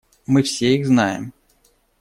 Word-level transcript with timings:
Мы 0.25 0.41
все 0.41 0.73
их 0.75 0.87
знаем. 0.87 1.31